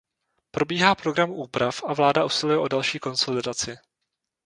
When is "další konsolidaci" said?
2.67-3.77